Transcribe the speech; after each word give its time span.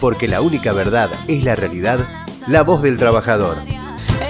porque 0.00 0.28
la 0.28 0.40
única 0.40 0.72
verdad 0.72 1.10
es 1.26 1.42
la 1.44 1.56
realidad, 1.56 2.00
la 2.46 2.62
voz 2.62 2.82
del 2.82 2.98
trabajador. 2.98 3.56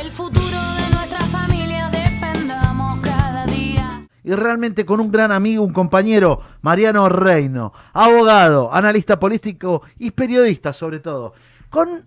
El 0.00 0.10
futuro 0.10 0.46
de 0.46 0.94
nuestra 0.94 1.24
familia 1.26 1.88
defendamos 1.90 3.00
cada 3.00 3.46
día. 3.46 4.06
y 4.24 4.32
realmente 4.32 4.86
con 4.86 5.00
un 5.00 5.12
gran 5.12 5.30
amigo, 5.30 5.62
un 5.62 5.72
compañero, 5.72 6.40
Mariano 6.62 7.08
Reino, 7.08 7.72
abogado, 7.92 8.72
analista 8.72 9.20
político 9.20 9.82
y 9.98 10.10
periodista 10.12 10.72
sobre 10.72 11.00
todo, 11.00 11.34
con 11.68 12.06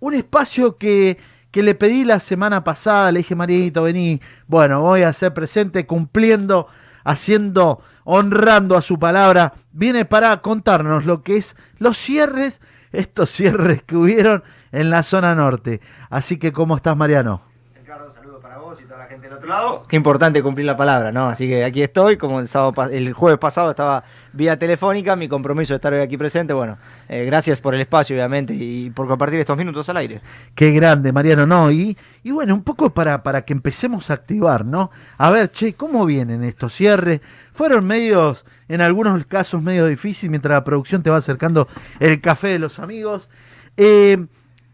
un 0.00 0.14
espacio 0.14 0.76
que, 0.76 1.18
que 1.50 1.62
le 1.62 1.74
pedí 1.74 2.04
la 2.04 2.20
semana 2.20 2.62
pasada, 2.62 3.10
le 3.10 3.20
dije, 3.20 3.34
Marianito, 3.34 3.82
vení, 3.82 4.20
bueno, 4.46 4.82
voy 4.82 5.02
a 5.02 5.12
ser 5.12 5.32
presente 5.32 5.86
cumpliendo, 5.86 6.68
haciendo, 7.04 7.80
honrando 8.04 8.76
a 8.76 8.82
su 8.82 8.98
palabra, 8.98 9.54
viene 9.72 10.04
para 10.04 10.40
contarnos 10.42 11.06
lo 11.06 11.22
que 11.22 11.38
es 11.38 11.56
los 11.78 11.96
cierres, 11.96 12.60
estos 12.98 13.30
cierres 13.30 13.82
que 13.82 13.96
hubieron 13.96 14.42
en 14.72 14.90
la 14.90 15.02
zona 15.02 15.34
norte. 15.34 15.80
Así 16.10 16.38
que, 16.38 16.52
¿cómo 16.52 16.76
estás, 16.76 16.96
Mariano? 16.96 17.42
Ricardo, 17.74 18.12
saludo 18.12 18.40
para 18.40 18.58
vos 18.58 18.80
y 18.80 18.84
toda 18.84 18.98
la 18.98 19.06
gente 19.06 19.17
del 19.28 19.36
otro 19.36 19.48
lado. 19.48 19.82
Qué 19.86 19.96
importante 19.96 20.42
cumplir 20.42 20.66
la 20.66 20.76
palabra, 20.76 21.12
¿no? 21.12 21.28
Así 21.28 21.46
que 21.46 21.64
aquí 21.64 21.82
estoy, 21.82 22.16
como 22.16 22.40
el, 22.40 22.48
sábado, 22.48 22.90
el 22.90 23.12
jueves 23.12 23.38
pasado 23.38 23.70
estaba 23.70 24.02
vía 24.32 24.58
telefónica, 24.58 25.16
mi 25.16 25.28
compromiso 25.28 25.74
de 25.74 25.76
estar 25.76 25.92
hoy 25.92 26.00
aquí 26.00 26.16
presente. 26.16 26.54
Bueno, 26.54 26.78
eh, 27.08 27.24
gracias 27.24 27.60
por 27.60 27.74
el 27.74 27.80
espacio, 27.80 28.16
obviamente, 28.16 28.54
y 28.54 28.90
por 28.90 29.06
compartir 29.06 29.38
estos 29.38 29.56
minutos 29.56 29.88
al 29.88 29.98
aire. 29.98 30.20
Qué 30.54 30.72
grande, 30.72 31.12
Mariano, 31.12 31.46
¿no? 31.46 31.70
Y, 31.70 31.96
y 32.22 32.30
bueno, 32.30 32.54
un 32.54 32.62
poco 32.62 32.90
para, 32.90 33.22
para 33.22 33.42
que 33.42 33.52
empecemos 33.52 34.10
a 34.10 34.14
activar, 34.14 34.64
¿no? 34.64 34.90
A 35.18 35.30
ver, 35.30 35.50
che, 35.50 35.74
¿cómo 35.74 36.06
vienen 36.06 36.42
estos 36.42 36.74
cierres? 36.74 37.20
Fueron 37.52 37.86
medios, 37.86 38.46
en 38.68 38.80
algunos 38.80 39.24
casos, 39.26 39.62
medio 39.62 39.86
difíciles, 39.86 40.30
mientras 40.30 40.52
la 40.52 40.64
producción 40.64 41.02
te 41.02 41.10
va 41.10 41.18
acercando 41.18 41.68
el 42.00 42.20
café 42.20 42.48
de 42.48 42.58
los 42.58 42.78
amigos. 42.78 43.30
Eh, 43.76 44.26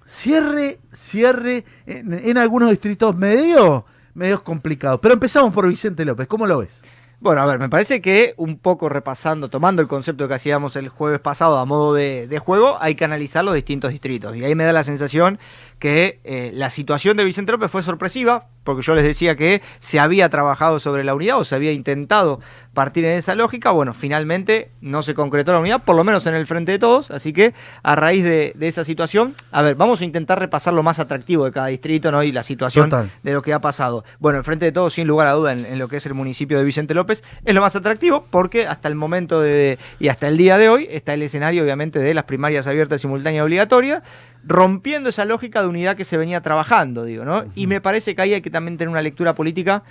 cierre, 0.06 0.78
cierre, 0.92 1.64
en, 1.86 2.12
en 2.12 2.38
algunos 2.38 2.70
distritos 2.70 3.16
medio, 3.16 3.84
medios 4.14 4.42
complicados. 4.42 5.00
Pero 5.00 5.14
empezamos 5.14 5.52
por 5.52 5.68
Vicente 5.68 6.04
López, 6.04 6.26
¿cómo 6.26 6.46
lo 6.46 6.58
ves? 6.58 6.82
Bueno, 7.20 7.40
a 7.40 7.46
ver, 7.46 7.58
me 7.58 7.68
parece 7.70 8.02
que 8.02 8.34
un 8.36 8.58
poco 8.58 8.88
repasando, 8.88 9.48
tomando 9.48 9.80
el 9.80 9.88
concepto 9.88 10.28
que 10.28 10.34
hacíamos 10.34 10.76
el 10.76 10.88
jueves 10.88 11.20
pasado 11.20 11.58
a 11.58 11.64
modo 11.64 11.94
de, 11.94 12.28
de 12.28 12.38
juego, 12.38 12.76
hay 12.80 12.96
que 12.96 13.04
analizar 13.04 13.44
los 13.44 13.54
distintos 13.54 13.92
distritos. 13.92 14.36
Y 14.36 14.44
ahí 14.44 14.54
me 14.54 14.64
da 14.64 14.72
la 14.72 14.82
sensación 14.82 15.38
que 15.78 16.20
eh, 16.24 16.50
la 16.52 16.68
situación 16.68 17.16
de 17.16 17.24
Vicente 17.24 17.52
López 17.52 17.70
fue 17.70 17.82
sorpresiva, 17.82 18.48
porque 18.64 18.82
yo 18.82 18.94
les 18.94 19.04
decía 19.04 19.36
que 19.36 19.62
se 19.80 20.00
había 20.00 20.28
trabajado 20.28 20.78
sobre 20.78 21.04
la 21.04 21.14
unidad 21.14 21.38
o 21.38 21.44
se 21.44 21.54
había 21.54 21.72
intentado 21.72 22.40
partir 22.74 23.04
en 23.04 23.16
esa 23.16 23.34
lógica. 23.34 23.70
Bueno, 23.70 23.94
finalmente 23.94 24.70
no 24.80 25.02
se 25.02 25.14
concretó 25.14 25.52
la 25.52 25.60
unidad, 25.60 25.82
por 25.84 25.96
lo 25.96 26.04
menos 26.04 26.26
en 26.26 26.34
el 26.34 26.46
frente 26.46 26.72
de 26.72 26.78
todos. 26.78 27.10
Así 27.10 27.32
que 27.32 27.54
a 27.82 27.96
raíz 27.96 28.24
de, 28.24 28.52
de 28.56 28.68
esa 28.68 28.84
situación, 28.84 29.34
a 29.52 29.62
ver, 29.62 29.76
vamos 29.76 30.00
a 30.00 30.04
intentar 30.04 30.38
repasar 30.40 30.74
lo 30.74 30.82
más 30.82 30.98
atractivo 30.98 31.44
de 31.44 31.52
cada 31.52 31.68
distrito 31.68 32.10
¿no? 32.10 32.22
y 32.22 32.32
la 32.32 32.42
situación 32.42 32.90
Total. 32.90 33.10
de 33.22 33.32
lo 33.32 33.42
que 33.42 33.52
ha 33.52 33.60
pasado. 33.60 34.04
Bueno, 34.18 34.38
el 34.38 34.44
frente 34.44 34.66
de 34.66 34.72
todos, 34.72 34.94
sin 34.94 35.06
lugar 35.06 35.28
a 35.28 35.32
duda, 35.32 35.52
en, 35.52 35.64
en 35.64 35.78
lo 35.78 35.88
que 35.88 35.98
es 35.98 36.06
el 36.06 36.14
municipio 36.14 36.58
de 36.58 36.64
Vicente 36.64 36.94
López, 36.94 37.22
es 37.44 37.54
lo 37.54 37.60
más 37.60 37.76
atractivo 37.76 38.26
porque 38.30 38.66
hasta 38.66 38.88
el 38.88 38.96
momento 38.96 39.40
de, 39.40 39.78
y 40.00 40.08
hasta 40.08 40.28
el 40.28 40.36
día 40.36 40.58
de 40.58 40.68
hoy 40.68 40.88
está 40.90 41.14
el 41.14 41.22
escenario, 41.22 41.62
obviamente, 41.62 41.98
de 41.98 42.14
las 42.14 42.24
primarias 42.24 42.66
abiertas, 42.66 43.00
simultáneas 43.00 43.44
obligatorias, 43.44 44.02
rompiendo 44.46 45.08
esa 45.08 45.24
lógica 45.24 45.62
de 45.62 45.68
unidad 45.68 45.96
que 45.96 46.04
se 46.04 46.16
venía 46.16 46.40
trabajando, 46.40 47.04
digo, 47.04 47.24
¿no? 47.24 47.44
Y 47.54 47.66
me 47.66 47.80
parece 47.80 48.14
que 48.14 48.22
ahí 48.22 48.34
hay 48.34 48.42
que 48.42 48.50
también 48.54 48.78
tener 48.78 48.88
una 48.88 49.02
lectura 49.02 49.34
política 49.34 49.82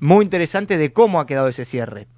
muy 0.00 0.24
interesante 0.24 0.78
de 0.78 0.92
cómo 0.92 1.20
ha 1.20 1.26
quedado 1.26 1.46
ese 1.46 1.64
cierre. 1.64 2.08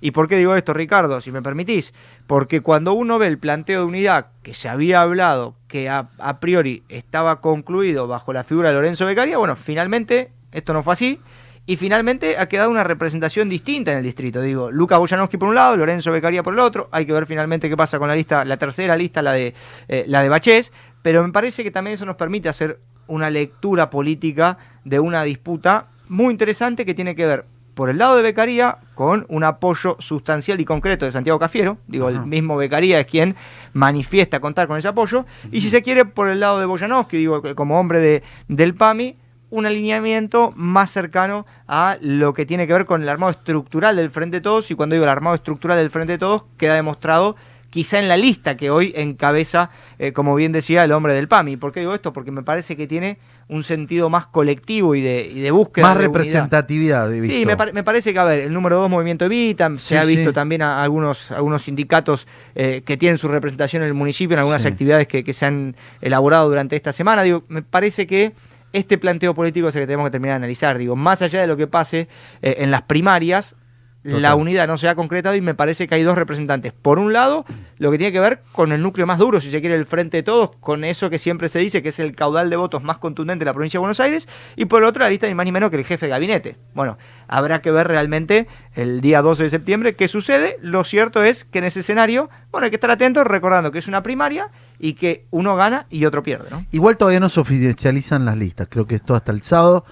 ¿Y 0.00 0.12
por 0.12 0.28
qué 0.28 0.38
digo 0.38 0.54
esto, 0.54 0.72
Ricardo? 0.72 1.20
Si 1.20 1.30
me 1.30 1.42
permitís. 1.42 1.92
Porque 2.26 2.62
cuando 2.62 2.94
uno 2.94 3.18
ve 3.18 3.26
el 3.26 3.38
planteo 3.38 3.80
de 3.80 3.86
unidad 3.86 4.28
que 4.42 4.54
se 4.54 4.68
había 4.68 5.02
hablado, 5.02 5.54
que 5.68 5.90
a, 5.90 6.08
a 6.18 6.40
priori 6.40 6.84
estaba 6.88 7.42
concluido 7.42 8.06
bajo 8.08 8.32
la 8.32 8.44
figura 8.44 8.70
de 8.70 8.76
Lorenzo 8.76 9.04
Becaria, 9.04 9.36
bueno, 9.36 9.56
finalmente 9.56 10.30
esto 10.52 10.72
no 10.72 10.82
fue 10.82 10.94
así. 10.94 11.20
Y 11.66 11.76
finalmente 11.76 12.38
ha 12.38 12.48
quedado 12.48 12.70
una 12.70 12.84
representación 12.84 13.50
distinta 13.50 13.92
en 13.92 13.98
el 13.98 14.04
distrito. 14.04 14.40
Digo, 14.40 14.70
Lucas 14.70 14.98
Boyanowski 14.98 15.36
por 15.36 15.48
un 15.50 15.54
lado, 15.54 15.76
Lorenzo 15.76 16.12
Becaria 16.12 16.42
por 16.42 16.54
el 16.54 16.60
otro. 16.60 16.88
Hay 16.92 17.04
que 17.04 17.12
ver 17.12 17.26
finalmente 17.26 17.68
qué 17.68 17.76
pasa 17.76 17.98
con 17.98 18.08
la 18.08 18.14
lista, 18.14 18.44
la 18.44 18.56
tercera 18.56 18.96
lista, 18.96 19.20
la 19.20 19.32
de, 19.32 19.54
eh, 19.88 20.04
la 20.06 20.22
de 20.22 20.28
Bachés. 20.30 20.72
Pero 21.02 21.22
me 21.22 21.32
parece 21.32 21.62
que 21.62 21.70
también 21.70 21.94
eso 21.94 22.06
nos 22.06 22.16
permite 22.16 22.48
hacer 22.48 22.80
una 23.06 23.30
lectura 23.30 23.90
política 23.90 24.58
de 24.84 25.00
una 25.00 25.22
disputa 25.24 25.88
muy 26.08 26.32
interesante 26.32 26.84
que 26.84 26.94
tiene 26.94 27.14
que 27.14 27.26
ver 27.26 27.46
por 27.74 27.90
el 27.90 27.98
lado 27.98 28.16
de 28.16 28.22
Becaría 28.22 28.78
con 28.94 29.26
un 29.28 29.44
apoyo 29.44 29.96
sustancial 29.98 30.60
y 30.60 30.64
concreto 30.64 31.04
de 31.04 31.12
Santiago 31.12 31.38
Cafiero. 31.38 31.78
Digo, 31.88 32.08
Ajá. 32.08 32.18
el 32.18 32.26
mismo 32.26 32.56
Becaría 32.56 33.00
es 33.00 33.06
quien 33.06 33.34
manifiesta 33.72 34.40
contar 34.40 34.68
con 34.68 34.78
ese 34.78 34.88
apoyo. 34.88 35.26
Y 35.50 35.60
si 35.60 35.70
se 35.70 35.82
quiere, 35.82 36.04
por 36.04 36.28
el 36.28 36.40
lado 36.40 36.60
de 36.60 36.66
Boyanowski, 36.66 37.16
digo, 37.16 37.42
como 37.54 37.78
hombre 37.78 37.98
de, 37.98 38.22
del 38.48 38.74
PAMI, 38.74 39.16
un 39.50 39.66
alineamiento 39.66 40.52
más 40.56 40.90
cercano 40.90 41.46
a 41.68 41.96
lo 42.00 42.34
que 42.34 42.46
tiene 42.46 42.66
que 42.66 42.72
ver 42.72 42.86
con 42.86 43.02
el 43.02 43.08
armado 43.08 43.30
estructural 43.32 43.96
del 43.96 44.10
Frente 44.10 44.38
de 44.38 44.40
Todos. 44.40 44.70
Y 44.70 44.74
cuando 44.74 44.94
digo 44.94 45.04
el 45.04 45.10
armado 45.10 45.36
estructural 45.36 45.78
del 45.78 45.90
Frente 45.90 46.14
de 46.14 46.18
Todos, 46.18 46.44
queda 46.56 46.74
demostrado 46.74 47.36
quizá 47.74 47.98
en 47.98 48.06
la 48.06 48.16
lista 48.16 48.56
que 48.56 48.70
hoy 48.70 48.92
encabeza, 48.94 49.68
eh, 49.98 50.12
como 50.12 50.36
bien 50.36 50.52
decía, 50.52 50.84
el 50.84 50.92
hombre 50.92 51.12
del 51.12 51.26
PAMI. 51.26 51.56
¿Por 51.56 51.72
qué 51.72 51.80
digo 51.80 51.92
esto? 51.92 52.12
Porque 52.12 52.30
me 52.30 52.44
parece 52.44 52.76
que 52.76 52.86
tiene 52.86 53.18
un 53.48 53.64
sentido 53.64 54.08
más 54.08 54.28
colectivo 54.28 54.94
y 54.94 55.00
de, 55.02 55.26
y 55.26 55.40
de 55.40 55.50
búsqueda 55.50 55.88
Más 55.88 55.98
de 55.98 56.04
representatividad, 56.04 57.12
he 57.12 57.20
Sí, 57.24 57.44
me, 57.44 57.56
pare- 57.56 57.72
me 57.72 57.82
parece 57.82 58.12
que, 58.12 58.18
a 58.20 58.24
ver, 58.24 58.38
el 58.38 58.52
número 58.52 58.76
dos, 58.76 58.88
Movimiento 58.88 59.24
Evita, 59.24 59.72
se 59.78 59.98
ha 59.98 60.04
visto 60.04 60.30
sí. 60.30 60.34
también 60.34 60.62
a 60.62 60.84
algunos, 60.84 61.32
algunos 61.32 61.62
sindicatos 61.62 62.28
eh, 62.54 62.82
que 62.86 62.96
tienen 62.96 63.18
su 63.18 63.26
representación 63.26 63.82
en 63.82 63.88
el 63.88 63.94
municipio 63.94 64.34
en 64.34 64.38
algunas 64.38 64.62
Sí. 64.62 64.68
actividades 64.68 65.08
que, 65.08 65.24
que 65.24 65.32
se 65.32 65.44
han 65.46 65.74
elaborado 66.00 66.48
durante 66.48 66.76
esta 66.76 66.92
semana. 66.92 67.24
Digo, 67.24 67.42
me 67.48 67.62
parece 67.62 68.06
que 68.06 68.34
este 68.72 68.98
planteo 68.98 69.34
político 69.34 69.66
es 69.68 69.74
el 69.74 69.82
que 69.82 69.86
tenemos 69.88 70.06
que 70.06 70.12
terminar 70.12 70.34
de 70.34 70.44
analizar. 70.44 70.78
Digo, 70.78 70.94
más 70.94 71.22
allá 71.22 71.40
de 71.40 71.48
lo 71.48 71.56
que 71.56 71.66
pase 71.66 72.06
eh, 72.40 72.54
en 72.58 72.70
las 72.70 72.82
primarias, 72.82 73.56
Total. 74.04 74.20
la 74.20 74.34
unidad 74.34 74.68
no 74.68 74.76
se 74.76 74.86
ha 74.86 74.94
concretado 74.94 75.34
y 75.34 75.40
me 75.40 75.54
parece 75.54 75.88
que 75.88 75.94
hay 75.94 76.02
dos 76.02 76.18
representantes. 76.18 76.74
Por 76.74 76.98
un 76.98 77.14
lado, 77.14 77.46
lo 77.78 77.90
que 77.90 77.96
tiene 77.96 78.12
que 78.12 78.20
ver 78.20 78.42
con 78.52 78.72
el 78.72 78.82
núcleo 78.82 79.06
más 79.06 79.18
duro, 79.18 79.40
si 79.40 79.50
se 79.50 79.60
quiere, 79.60 79.76
el 79.76 79.86
frente 79.86 80.18
de 80.18 80.22
todos, 80.22 80.50
con 80.60 80.84
eso 80.84 81.08
que 81.08 81.18
siempre 81.18 81.48
se 81.48 81.58
dice 81.60 81.82
que 81.82 81.88
es 81.88 81.98
el 81.98 82.14
caudal 82.14 82.50
de 82.50 82.56
votos 82.56 82.82
más 82.82 82.98
contundente 82.98 83.44
de 83.44 83.46
la 83.46 83.54
provincia 83.54 83.78
de 83.78 83.80
Buenos 83.80 84.00
Aires, 84.00 84.28
y 84.56 84.66
por 84.66 84.82
el 84.82 84.88
otro, 84.88 85.02
la 85.02 85.08
lista 85.08 85.26
ni 85.26 85.34
más 85.34 85.46
ni 85.46 85.52
menos 85.52 85.70
que 85.70 85.76
el 85.76 85.86
jefe 85.86 86.04
de 86.04 86.10
gabinete. 86.10 86.56
Bueno, 86.74 86.98
habrá 87.28 87.62
que 87.62 87.70
ver 87.70 87.88
realmente 87.88 88.46
el 88.74 89.00
día 89.00 89.22
12 89.22 89.44
de 89.44 89.50
septiembre 89.50 89.94
qué 89.94 90.06
sucede. 90.06 90.58
Lo 90.60 90.84
cierto 90.84 91.22
es 91.22 91.44
que 91.44 91.60
en 91.60 91.64
ese 91.64 91.80
escenario, 91.80 92.28
bueno, 92.50 92.66
hay 92.66 92.70
que 92.70 92.76
estar 92.76 92.90
atentos 92.90 93.26
recordando 93.26 93.72
que 93.72 93.78
es 93.78 93.88
una 93.88 94.02
primaria 94.02 94.50
y 94.78 94.94
que 94.94 95.24
uno 95.30 95.56
gana 95.56 95.86
y 95.88 96.04
otro 96.04 96.22
pierde, 96.22 96.50
¿no? 96.50 96.66
Igual 96.72 96.98
todavía 96.98 97.20
no 97.20 97.30
se 97.30 97.40
oficializan 97.40 98.26
las 98.26 98.36
listas, 98.36 98.68
creo 98.70 98.86
que 98.86 98.96
esto 98.96 99.14
hasta 99.14 99.32
el 99.32 99.40
sábado. 99.40 99.86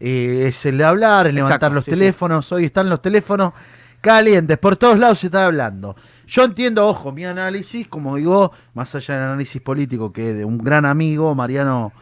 Eh, 0.00 0.44
es 0.48 0.66
el 0.66 0.82
hablar, 0.82 1.26
el 1.26 1.38
Exacto, 1.38 1.48
levantar 1.48 1.72
los 1.72 1.84
sí, 1.84 1.90
sí. 1.90 1.96
teléfonos. 1.98 2.52
Hoy 2.52 2.64
están 2.66 2.88
los 2.88 3.00
teléfonos 3.02 3.52
calientes, 4.00 4.58
por 4.58 4.76
todos 4.76 4.98
lados 4.98 5.18
se 5.20 5.26
está 5.26 5.46
hablando. 5.46 5.96
Yo 6.26 6.44
entiendo, 6.44 6.86
ojo, 6.86 7.12
mi 7.12 7.24
análisis, 7.24 7.88
como 7.88 8.16
digo, 8.16 8.52
más 8.74 8.94
allá 8.94 9.14
del 9.14 9.24
análisis 9.24 9.60
político 9.62 10.12
que 10.12 10.32
de 10.34 10.44
un 10.44 10.58
gran 10.58 10.84
amigo, 10.84 11.34
Mariano 11.34 11.92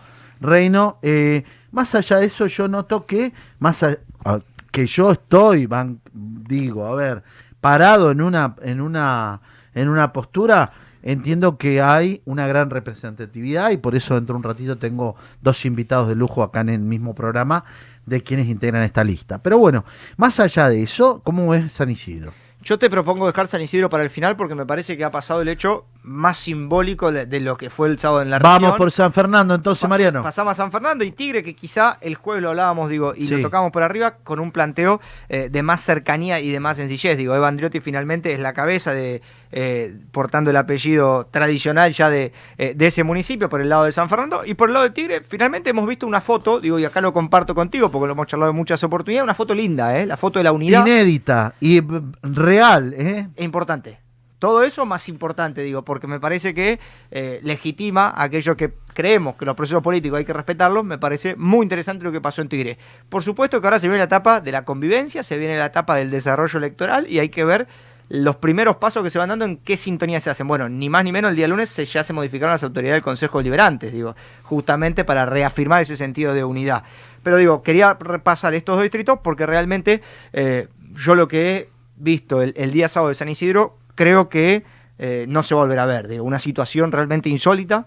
Reino, 0.40 0.98
eh, 1.02 1.44
más 1.72 1.94
allá 1.94 2.18
de 2.18 2.26
eso 2.26 2.46
yo 2.46 2.68
noto 2.68 3.06
que, 3.06 3.32
más 3.58 3.82
a- 3.82 3.96
a- 4.24 4.40
que 4.70 4.86
yo 4.86 5.12
estoy, 5.12 5.66
van- 5.66 6.00
digo, 6.12 6.86
a 6.86 6.94
ver, 6.94 7.22
parado 7.60 8.10
en 8.10 8.20
una, 8.20 8.54
en 8.62 8.80
una, 8.80 9.40
en 9.74 9.88
una 9.88 10.12
postura, 10.12 10.70
entiendo 11.04 11.58
que 11.58 11.80
hay 11.82 12.22
una 12.24 12.46
gran 12.48 12.70
representatividad 12.70 13.70
y 13.70 13.76
por 13.76 13.94
eso 13.94 14.14
dentro 14.14 14.32
de 14.34 14.38
un 14.38 14.42
ratito 14.42 14.78
tengo 14.78 15.14
dos 15.42 15.64
invitados 15.64 16.08
de 16.08 16.16
lujo 16.16 16.42
acá 16.42 16.62
en 16.62 16.70
el 16.70 16.80
mismo 16.80 17.14
programa 17.14 17.64
de 18.06 18.22
quienes 18.22 18.48
integran 18.48 18.82
esta 18.82 19.04
lista. 19.04 19.38
Pero 19.42 19.58
bueno, 19.58 19.84
más 20.16 20.40
allá 20.40 20.68
de 20.68 20.82
eso, 20.82 21.20
¿cómo 21.22 21.48
ves 21.48 21.72
San 21.72 21.90
Isidro? 21.90 22.32
Yo 22.62 22.78
te 22.78 22.88
propongo 22.88 23.26
dejar 23.26 23.46
San 23.46 23.60
Isidro 23.60 23.90
para 23.90 24.02
el 24.02 24.10
final 24.10 24.36
porque 24.36 24.54
me 24.54 24.64
parece 24.64 24.96
que 24.96 25.04
ha 25.04 25.10
pasado 25.10 25.42
el 25.42 25.48
hecho 25.48 25.84
más 26.06 26.36
simbólico 26.38 27.10
de, 27.12 27.24
de 27.26 27.40
lo 27.40 27.56
que 27.56 27.70
fue 27.70 27.88
el 27.88 27.98
sábado 27.98 28.20
en 28.22 28.28
la 28.30 28.38
Vamos 28.38 28.60
región. 28.60 28.76
por 28.76 28.90
San 28.92 29.12
Fernando 29.12 29.54
entonces, 29.54 29.80
Pa- 29.82 29.88
Mariano. 29.88 30.22
Pasamos 30.22 30.52
a 30.52 30.54
San 30.54 30.70
Fernando 30.70 31.02
y 31.02 31.10
Tigre, 31.12 31.42
que 31.42 31.54
quizá 31.56 31.96
el 32.02 32.14
jueves 32.14 32.42
lo 32.42 32.50
hablábamos, 32.50 32.90
digo, 32.90 33.14
y 33.16 33.24
Sí. 33.24 33.34
lo 33.36 33.40
tocamos 33.42 33.72
por 33.72 33.82
arriba 33.82 34.16
con 34.22 34.38
un 34.38 34.52
planteo 34.52 35.00
eh, 35.30 35.48
de 35.50 35.62
más 35.62 35.80
cercanía 35.82 36.40
y 36.40 36.50
de 36.50 36.60
más 36.60 36.76
sencillez. 36.76 37.16
Digo, 37.16 37.34
Eva 37.34 37.48
Andriotti 37.48 37.80
finalmente 37.80 38.32
es 38.34 38.38
la 38.40 38.52
cabeza 38.52 38.92
de, 38.92 39.22
eh, 39.50 39.96
portando 40.12 40.50
el 40.50 40.56
apellido 40.58 41.26
tradicional 41.30 41.92
ya 41.92 42.10
de, 42.10 42.32
eh, 42.58 42.74
de 42.76 42.86
ese 42.86 43.02
municipio 43.02 43.48
por 43.48 43.60
el 43.62 43.70
lado 43.70 43.84
de 43.84 43.92
San 43.92 44.10
Fernando. 44.10 44.44
Y 44.44 44.54
por 44.54 44.68
el 44.68 44.74
lado 44.74 44.84
de 44.84 44.90
Tigre, 44.90 45.22
finalmente 45.26 45.70
hemos 45.70 45.86
visto 45.88 46.06
una 46.06 46.20
foto, 46.20 46.60
digo, 46.60 46.78
y 46.78 46.84
acá 46.84 47.00
lo 47.00 47.14
comparto 47.14 47.54
contigo 47.54 47.90
porque 47.90 48.06
lo 48.08 48.12
hemos 48.12 48.26
charlado 48.26 48.50
en 48.50 48.56
muchas 48.56 48.84
oportunidades, 48.84 49.24
una 49.24 49.34
foto 49.34 49.54
linda, 49.54 49.98
¿eh? 49.98 50.04
La 50.04 50.18
foto 50.18 50.38
de 50.38 50.44
la 50.44 50.52
unidad. 50.52 50.84
Inédita 50.86 51.54
y 51.60 51.80
real, 52.22 52.94
¿eh? 52.96 53.28
Es 53.36 53.44
importante. 53.44 54.03
Todo 54.44 54.62
eso 54.62 54.84
más 54.84 55.08
importante, 55.08 55.62
digo, 55.62 55.86
porque 55.86 56.06
me 56.06 56.20
parece 56.20 56.52
que 56.52 56.78
eh, 57.10 57.40
legitima 57.42 58.12
aquellos 58.14 58.56
que 58.56 58.74
creemos 58.92 59.36
que 59.36 59.46
los 59.46 59.56
procesos 59.56 59.82
políticos 59.82 60.18
hay 60.18 60.26
que 60.26 60.34
respetarlos. 60.34 60.84
Me 60.84 60.98
parece 60.98 61.34
muy 61.34 61.62
interesante 61.62 62.04
lo 62.04 62.12
que 62.12 62.20
pasó 62.20 62.42
en 62.42 62.50
Tigre. 62.50 62.76
Por 63.08 63.22
supuesto 63.22 63.58
que 63.58 63.66
ahora 63.66 63.80
se 63.80 63.86
viene 63.86 63.96
la 63.96 64.04
etapa 64.04 64.42
de 64.42 64.52
la 64.52 64.66
convivencia, 64.66 65.22
se 65.22 65.38
viene 65.38 65.56
la 65.56 65.64
etapa 65.64 65.96
del 65.96 66.10
desarrollo 66.10 66.58
electoral 66.58 67.10
y 67.10 67.20
hay 67.20 67.30
que 67.30 67.42
ver 67.42 67.66
los 68.10 68.36
primeros 68.36 68.76
pasos 68.76 69.02
que 69.02 69.08
se 69.08 69.18
van 69.18 69.30
dando 69.30 69.46
en 69.46 69.56
qué 69.56 69.78
sintonía 69.78 70.20
se 70.20 70.28
hacen. 70.28 70.46
Bueno, 70.46 70.68
ni 70.68 70.90
más 70.90 71.04
ni 71.04 71.12
menos 71.12 71.30
el 71.30 71.36
día 71.36 71.48
lunes 71.48 71.70
se, 71.70 71.86
ya 71.86 72.04
se 72.04 72.12
modificaron 72.12 72.52
las 72.52 72.64
autoridades 72.64 72.96
del 72.96 73.02
Consejo 73.02 73.38
Deliberante, 73.38 73.90
digo, 73.90 74.14
justamente 74.42 75.04
para 75.04 75.24
reafirmar 75.24 75.80
ese 75.80 75.96
sentido 75.96 76.34
de 76.34 76.44
unidad. 76.44 76.82
Pero 77.22 77.38
digo, 77.38 77.62
quería 77.62 77.94
repasar 77.94 78.52
estos 78.52 78.76
dos 78.76 78.82
distritos 78.82 79.20
porque 79.24 79.46
realmente 79.46 80.02
eh, 80.34 80.68
yo 80.96 81.14
lo 81.14 81.28
que 81.28 81.48
he 81.48 81.68
visto 81.96 82.42
el 82.42 82.72
día 82.72 82.90
sábado 82.90 83.08
de 83.08 83.14
San 83.14 83.30
Isidro 83.30 83.78
creo 83.94 84.28
que 84.28 84.64
eh, 84.98 85.26
no 85.28 85.42
se 85.42 85.54
va 85.54 85.62
a 85.62 85.64
volver 85.64 85.78
a 85.78 85.86
ver. 85.86 86.08
Digo, 86.08 86.24
una 86.24 86.38
situación 86.38 86.92
realmente 86.92 87.28
insólita, 87.28 87.86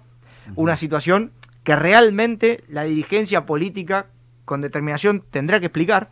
una 0.56 0.76
situación 0.76 1.32
que 1.64 1.76
realmente 1.76 2.64
la 2.70 2.84
dirigencia 2.84 3.46
política 3.46 4.08
con 4.46 4.62
determinación 4.62 5.24
tendrá 5.30 5.60
que 5.60 5.66
explicar. 5.68 6.10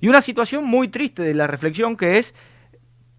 Y 0.00 0.08
una 0.08 0.20
situación 0.20 0.64
muy 0.64 0.88
triste 0.88 1.22
de 1.22 1.34
la 1.34 1.46
reflexión 1.46 1.96
que 1.96 2.18
es 2.18 2.34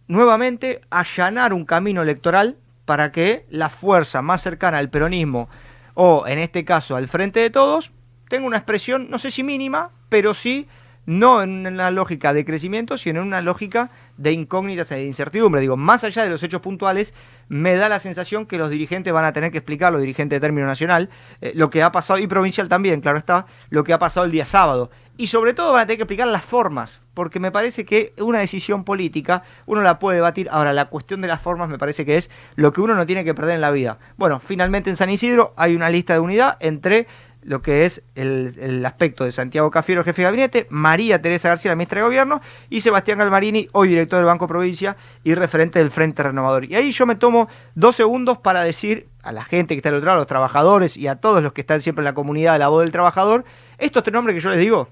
nuevamente 0.07 0.81
allanar 0.89 1.53
un 1.53 1.65
camino 1.65 2.01
electoral 2.01 2.57
para 2.85 3.11
que 3.11 3.45
la 3.49 3.69
fuerza 3.69 4.21
más 4.21 4.41
cercana 4.41 4.77
al 4.77 4.89
peronismo 4.89 5.47
o 5.93 6.27
en 6.27 6.39
este 6.39 6.65
caso 6.65 6.95
al 6.95 7.07
frente 7.07 7.39
de 7.39 7.49
todos 7.49 7.91
tenga 8.27 8.47
una 8.47 8.57
expresión, 8.57 9.09
no 9.09 9.19
sé 9.19 9.31
si 9.31 9.43
mínima, 9.43 9.91
pero 10.09 10.33
sí 10.33 10.67
no 11.05 11.41
en 11.41 11.65
una 11.65 11.91
lógica 11.91 12.33
de 12.33 12.45
crecimiento, 12.45 12.97
sino 12.97 13.21
en 13.21 13.27
una 13.27 13.41
lógica 13.41 13.89
de 14.21 14.31
incógnitas 14.31 14.91
e 14.91 14.95
de 14.95 15.05
incertidumbre. 15.05 15.61
Digo, 15.61 15.77
más 15.77 16.03
allá 16.03 16.23
de 16.23 16.29
los 16.29 16.43
hechos 16.43 16.61
puntuales, 16.61 17.13
me 17.49 17.75
da 17.75 17.89
la 17.89 17.99
sensación 17.99 18.45
que 18.45 18.57
los 18.57 18.69
dirigentes 18.69 19.11
van 19.11 19.25
a 19.25 19.33
tener 19.33 19.51
que 19.51 19.57
explicar, 19.57 19.91
los 19.91 20.01
dirigentes 20.01 20.37
de 20.37 20.39
término 20.41 20.67
nacional, 20.67 21.09
eh, 21.41 21.51
lo 21.55 21.69
que 21.69 21.83
ha 21.83 21.91
pasado, 21.91 22.19
y 22.19 22.27
provincial 22.27 22.69
también, 22.69 23.01
claro 23.01 23.17
está, 23.17 23.47
lo 23.69 23.83
que 23.83 23.93
ha 23.93 23.99
pasado 23.99 24.25
el 24.25 24.31
día 24.31 24.45
sábado. 24.45 24.91
Y 25.17 25.27
sobre 25.27 25.53
todo 25.53 25.73
van 25.73 25.81
a 25.81 25.85
tener 25.85 25.97
que 25.97 26.03
explicar 26.03 26.27
las 26.27 26.45
formas, 26.45 27.01
porque 27.13 27.39
me 27.39 27.51
parece 27.51 27.83
que 27.83 28.13
una 28.17 28.39
decisión 28.39 28.83
política 28.83 29.43
uno 29.65 29.81
la 29.81 29.99
puede 29.99 30.17
debatir. 30.17 30.47
Ahora, 30.51 30.71
la 30.71 30.85
cuestión 30.85 31.21
de 31.21 31.27
las 31.27 31.41
formas 31.41 31.67
me 31.67 31.77
parece 31.77 32.05
que 32.05 32.15
es 32.15 32.29
lo 32.55 32.71
que 32.71 32.81
uno 32.81 32.95
no 32.95 33.05
tiene 33.05 33.25
que 33.25 33.33
perder 33.33 33.55
en 33.55 33.61
la 33.61 33.71
vida. 33.71 33.99
Bueno, 34.17 34.39
finalmente 34.39 34.89
en 34.89 34.95
San 34.95 35.09
Isidro 35.09 35.53
hay 35.57 35.75
una 35.75 35.89
lista 35.89 36.13
de 36.13 36.19
unidad 36.19 36.57
entre 36.59 37.07
lo 37.43 37.61
que 37.61 37.85
es 37.85 38.01
el, 38.15 38.53
el 38.59 38.85
aspecto 38.85 39.23
de 39.23 39.31
Santiago 39.31 39.71
Cafiero, 39.71 40.03
jefe 40.03 40.21
de 40.21 40.25
gabinete, 40.25 40.67
María 40.69 41.21
Teresa 41.21 41.49
García, 41.49 41.71
la 41.71 41.75
ministra 41.75 42.01
de 42.01 42.05
Gobierno, 42.05 42.41
y 42.69 42.81
Sebastián 42.81 43.17
Galmarini, 43.17 43.67
hoy 43.71 43.89
director 43.89 44.17
del 44.17 44.25
Banco 44.25 44.47
Provincia 44.47 44.95
y 45.23 45.33
referente 45.33 45.79
del 45.79 45.91
Frente 45.91 46.23
Renovador. 46.23 46.65
Y 46.65 46.75
ahí 46.75 46.91
yo 46.91 47.05
me 47.05 47.15
tomo 47.15 47.47
dos 47.75 47.95
segundos 47.95 48.37
para 48.37 48.63
decir 48.63 49.07
a 49.23 49.31
la 49.31 49.43
gente 49.43 49.73
que 49.73 49.79
está 49.79 49.89
al 49.89 49.95
otro 49.95 50.07
lado, 50.07 50.17
a 50.17 50.21
los 50.21 50.27
trabajadores 50.27 50.97
y 50.97 51.07
a 51.07 51.15
todos 51.15 51.41
los 51.41 51.53
que 51.53 51.61
están 51.61 51.81
siempre 51.81 52.01
en 52.01 52.05
la 52.05 52.13
comunidad 52.13 52.53
de 52.53 52.59
la 52.59 52.67
voz 52.67 52.83
del 52.83 52.91
trabajador, 52.91 53.45
estos 53.77 54.03
tres 54.03 54.13
nombres 54.13 54.35
que 54.35 54.41
yo 54.41 54.49
les 54.49 54.59
digo, 54.59 54.89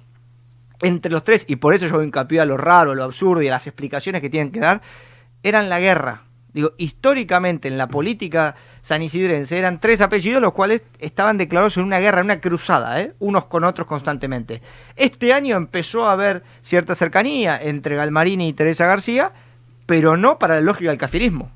entre 0.82 1.12
los 1.12 1.24
tres, 1.24 1.46
y 1.48 1.58
por 1.58 1.74
eso 1.74 1.88
yo 1.88 2.02
hincapié 2.02 2.40
a 2.40 2.46
lo 2.46 2.58
raro, 2.58 2.92
a 2.92 2.96
lo 2.96 3.04
absurdo 3.04 3.42
y 3.42 3.48
a 3.48 3.52
las 3.52 3.68
explicaciones 3.68 4.22
que 4.22 4.30
tienen 4.30 4.52
que 4.52 4.60
dar, 4.60 4.82
eran 5.44 5.70
la 5.70 5.80
guerra. 5.80 6.24
Digo, 6.54 6.74
históricamente 6.78 7.68
en 7.68 7.78
la 7.78 7.88
política 7.88 8.56
sanisidrense 8.82 9.60
eran 9.60 9.80
tres 9.80 10.02
apellidos 10.02 10.42
los 10.42 10.54
cuales 10.54 10.82
estaban 10.98 11.38
declarados 11.38 11.78
en 11.78 11.84
una 11.84 12.00
guerra, 12.00 12.20
en 12.20 12.26
una 12.26 12.42
cruzada, 12.42 13.02
¿eh? 13.02 13.14
unos 13.20 13.46
con 13.46 13.64
otros 13.64 13.88
constantemente. 13.88 14.62
Este 14.96 15.32
año 15.32 15.58
empezó 15.58 16.06
a 16.06 16.14
haber 16.14 16.44
cierta 16.64 16.96
cercanía 16.96 17.62
entre 17.62 17.96
Galmarini 17.96 18.48
y 18.48 18.54
Teresa 18.54 18.88
García, 18.88 19.32
pero 19.86 20.18
no 20.18 20.40
para 20.40 20.56
la 20.56 20.62
lógica 20.62 20.90
del 20.90 20.98
cafirismo. 20.98 21.52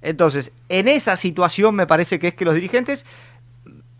Entonces, 0.00 0.52
en 0.68 0.88
esa 0.88 1.16
situación 1.16 1.74
me 1.74 1.86
parece 1.86 2.18
que 2.18 2.28
es 2.28 2.34
que 2.34 2.44
los 2.46 2.54
dirigentes 2.54 3.04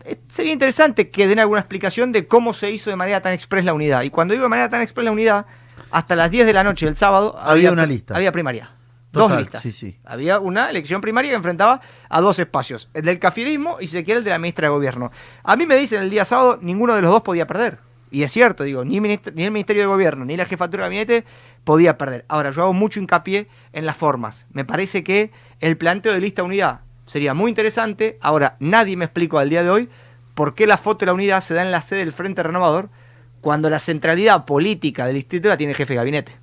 eh, 0.05 0.17
sería 0.33 0.53
interesante 0.53 1.11
que 1.11 1.27
den 1.27 1.39
alguna 1.39 1.59
explicación 1.59 2.11
de 2.11 2.25
cómo 2.25 2.55
se 2.55 2.71
hizo 2.71 2.89
de 2.89 2.95
manera 2.95 3.21
tan 3.21 3.33
express 3.33 3.63
la 3.63 3.73
unidad. 3.73 4.01
Y 4.01 4.09
cuando 4.09 4.31
digo 4.31 4.43
de 4.43 4.49
manera 4.49 4.69
tan 4.69 4.81
express 4.81 5.05
la 5.05 5.11
unidad, 5.11 5.45
hasta 5.91 6.15
las 6.15 6.31
10 6.31 6.47
de 6.47 6.53
la 6.53 6.63
noche 6.63 6.85
del 6.87 6.95
sábado 6.95 7.37
Había 7.39 7.71
una 7.71 7.85
lista. 7.85 8.15
Había 8.15 8.31
primaria. 8.31 8.71
Total, 9.11 9.29
dos 9.29 9.39
listas. 9.39 9.61
sí, 9.63 9.71
sí. 9.71 9.97
Había 10.05 10.39
una 10.39 10.69
elección 10.69 11.01
primaria 11.01 11.31
que 11.31 11.37
enfrentaba 11.37 11.81
a 12.09 12.21
dos 12.21 12.37
espacios, 12.39 12.89
el 12.93 13.05
del 13.05 13.17
cafirismo 13.19 13.77
y 13.79 13.87
si 13.87 13.93
se 13.93 14.03
quiere 14.03 14.19
el 14.19 14.23
de 14.23 14.29
la 14.29 14.37
ministra 14.39 14.67
de 14.67 14.73
Gobierno. 14.73 15.11
A 15.43 15.55
mí 15.55 15.65
me 15.65 15.75
dicen 15.77 16.01
el 16.03 16.09
día 16.09 16.25
sábado, 16.25 16.59
ninguno 16.61 16.93
de 16.95 17.01
los 17.01 17.09
dos 17.11 17.21
podía 17.21 17.47
perder. 17.47 17.79
Y 18.11 18.23
es 18.23 18.31
cierto, 18.31 18.63
digo, 18.63 18.83
ni, 18.85 18.99
ministr- 18.99 19.33
ni 19.33 19.43
el 19.45 19.51
Ministerio 19.51 19.83
de 19.83 19.87
Gobierno 19.87 20.25
ni 20.25 20.35
la 20.37 20.45
Jefatura 20.45 20.83
de 20.83 20.87
Gabinete 20.89 21.23
podía 21.63 21.97
perder. 21.97 22.25
Ahora, 22.27 22.49
yo 22.51 22.63
hago 22.63 22.73
mucho 22.73 22.99
hincapié 22.99 23.47
en 23.73 23.85
las 23.85 23.97
formas. 23.97 24.45
Me 24.51 24.65
parece 24.65 25.03
que 25.03 25.31
el 25.59 25.77
planteo 25.77 26.13
de 26.13 26.19
lista 26.19 26.41
unidad 26.43 26.81
sería 27.05 27.33
muy 27.33 27.49
interesante. 27.49 28.17
Ahora, 28.21 28.55
nadie 28.59 28.95
me 28.97 29.05
explicó 29.05 29.37
al 29.39 29.49
día 29.49 29.63
de 29.63 29.69
hoy 29.69 29.89
por 30.33 30.55
qué 30.55 30.65
la 30.67 30.77
foto 30.77 30.99
de 30.99 31.07
la 31.07 31.13
unidad 31.13 31.41
se 31.43 31.53
da 31.53 31.61
en 31.63 31.71
la 31.71 31.81
sede 31.81 31.99
del 31.99 32.13
Frente 32.13 32.41
Renovador 32.43 32.89
cuando 33.41 33.69
la 33.69 33.79
centralidad 33.79 34.45
política 34.45 35.05
del 35.05 35.15
distrito 35.15 35.47
la 35.49 35.57
tiene 35.57 35.71
el 35.71 35.77
jefe 35.77 35.93
de 35.93 35.97
gabinete. 35.97 36.37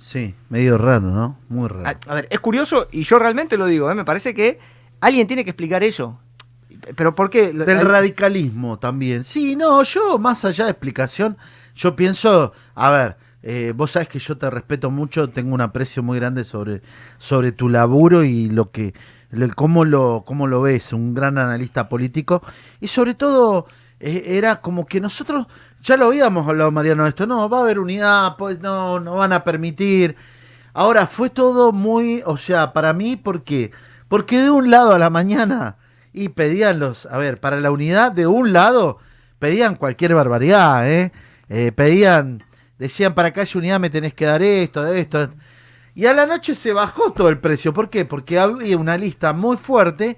Sí, 0.00 0.34
medio 0.48 0.78
raro, 0.78 1.02
¿no? 1.10 1.38
Muy 1.50 1.68
raro. 1.68 1.86
A, 1.86 2.10
a 2.10 2.14
ver, 2.14 2.26
es 2.30 2.40
curioso 2.40 2.88
y 2.90 3.02
yo 3.02 3.18
realmente 3.18 3.58
lo 3.58 3.66
digo, 3.66 3.90
¿eh? 3.90 3.94
me 3.94 4.04
parece 4.04 4.32
que 4.34 4.58
alguien 5.00 5.26
tiene 5.26 5.44
que 5.44 5.50
explicar 5.50 5.82
eso. 5.82 6.18
Pero 6.96 7.14
¿por 7.14 7.28
qué? 7.28 7.52
Del 7.52 7.68
hay- 7.78 7.84
radicalismo 7.84 8.78
también. 8.78 9.24
Sí, 9.24 9.56
no, 9.56 9.82
yo 9.82 10.18
más 10.18 10.44
allá 10.46 10.64
de 10.64 10.70
explicación, 10.70 11.36
yo 11.74 11.94
pienso, 11.94 12.52
a 12.74 12.90
ver, 12.90 13.16
eh, 13.42 13.74
vos 13.76 13.90
sabes 13.90 14.08
que 14.08 14.18
yo 14.18 14.38
te 14.38 14.48
respeto 14.48 14.90
mucho, 14.90 15.28
tengo 15.28 15.54
un 15.54 15.60
aprecio 15.60 16.02
muy 16.02 16.18
grande 16.18 16.44
sobre, 16.44 16.80
sobre 17.18 17.52
tu 17.52 17.68
laburo 17.68 18.24
y 18.24 18.48
lo 18.48 18.70
que, 18.70 18.94
lo- 19.30 19.48
cómo, 19.54 19.84
lo, 19.84 20.24
cómo 20.26 20.46
lo 20.46 20.62
ves, 20.62 20.94
un 20.94 21.12
gran 21.12 21.36
analista 21.36 21.90
político. 21.90 22.42
Y 22.80 22.88
sobre 22.88 23.12
todo, 23.12 23.66
era 24.00 24.60
como 24.60 24.86
que 24.86 25.00
nosotros, 25.00 25.46
ya 25.82 25.96
lo 25.96 26.06
habíamos 26.06 26.48
hablado, 26.48 26.70
Mariano, 26.70 27.06
esto, 27.06 27.26
no, 27.26 27.48
va 27.48 27.58
a 27.58 27.62
haber 27.62 27.78
unidad, 27.78 28.36
pues 28.36 28.60
no, 28.60 28.98
no 28.98 29.16
van 29.16 29.32
a 29.32 29.44
permitir. 29.44 30.16
Ahora, 30.72 31.06
fue 31.06 31.30
todo 31.30 31.72
muy, 31.72 32.22
o 32.24 32.36
sea, 32.38 32.72
para 32.72 32.92
mí, 32.92 33.16
¿por 33.16 33.44
qué? 33.44 33.70
Porque 34.08 34.40
de 34.40 34.50
un 34.50 34.70
lado 34.70 34.92
a 34.92 34.98
la 34.98 35.10
mañana, 35.10 35.76
y 36.12 36.30
pedían 36.30 36.80
los, 36.80 37.06
a 37.06 37.18
ver, 37.18 37.38
para 37.38 37.60
la 37.60 37.70
unidad 37.70 38.12
de 38.12 38.26
un 38.26 38.52
lado, 38.52 38.98
pedían 39.38 39.76
cualquier 39.76 40.14
barbaridad, 40.14 40.90
¿eh? 40.90 41.12
Eh, 41.48 41.72
pedían, 41.72 42.42
decían, 42.78 43.14
para 43.14 43.32
que 43.32 43.40
haya 43.40 43.58
unidad 43.58 43.80
me 43.80 43.90
tenés 43.90 44.14
que 44.14 44.24
dar 44.24 44.42
esto, 44.42 44.86
esto. 44.86 45.30
Y 45.94 46.06
a 46.06 46.14
la 46.14 46.26
noche 46.26 46.54
se 46.54 46.72
bajó 46.72 47.12
todo 47.12 47.28
el 47.28 47.38
precio. 47.38 47.72
¿Por 47.74 47.90
qué? 47.90 48.04
Porque 48.04 48.38
había 48.38 48.76
una 48.78 48.96
lista 48.96 49.32
muy 49.32 49.56
fuerte 49.56 50.16